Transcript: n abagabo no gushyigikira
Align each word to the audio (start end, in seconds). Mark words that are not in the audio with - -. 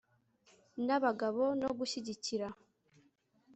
n 0.85 0.87
abagabo 0.97 1.43
no 1.61 1.69
gushyigikira 1.77 2.47